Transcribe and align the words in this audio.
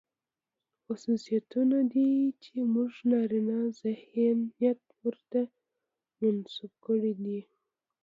خصوصيتونه 0.83 1.77
دي، 1.93 2.09
چې 2.43 2.51
زموږ 2.67 2.91
نارينه 3.11 3.57
ذهنيت 3.81 4.81
ورته 5.01 5.41
منسوب 6.19 6.71
کړي 6.85 7.13
دي. 7.21 7.39